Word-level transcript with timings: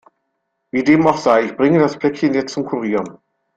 Wie 0.71 0.83
dem 0.83 1.05
auch 1.05 1.19
sei, 1.19 1.43
ich 1.43 1.55
bringe 1.55 1.77
das 1.77 1.99
Päckchen 1.99 2.33
jetzt 2.33 2.53
zum 2.53 2.65
Kurier. 2.65 3.03